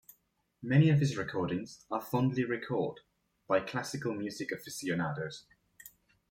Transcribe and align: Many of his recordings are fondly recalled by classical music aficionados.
Many 0.63 0.89
of 0.89 0.99
his 0.99 1.15
recordings 1.15 1.85
are 1.91 2.01
fondly 2.01 2.43
recalled 2.43 3.01
by 3.47 3.59
classical 3.59 4.15
music 4.15 4.51
aficionados. 4.51 5.45